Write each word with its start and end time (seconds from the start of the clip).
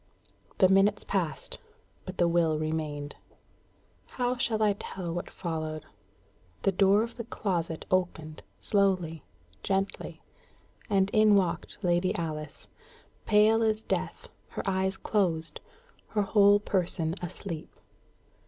The 0.57 0.67
minutes 0.67 1.03
passed, 1.03 1.59
but 2.07 2.17
the 2.17 2.27
will 2.27 2.57
remained. 2.57 3.17
How 4.07 4.35
shall 4.35 4.63
I 4.63 4.73
tell 4.73 5.13
what 5.13 5.29
followed? 5.29 5.85
The 6.63 6.71
door 6.71 7.03
of 7.03 7.17
the 7.17 7.23
closet 7.23 7.85
opened 7.91 8.41
slowly, 8.59 9.23
gently 9.61 10.19
and 10.89 11.11
in 11.11 11.35
walked 11.35 11.77
Lady 11.83 12.15
Alice, 12.15 12.67
pale 13.27 13.61
as 13.61 13.83
death, 13.83 14.27
her 14.47 14.63
eyes 14.67 14.97
closed, 14.97 15.61
her 16.07 16.23
whole 16.23 16.59
person 16.59 17.13
asleep. 17.21 17.71